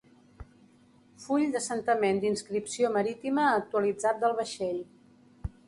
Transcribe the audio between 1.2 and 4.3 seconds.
Full d'assentament d'inscripció marítima actualitzat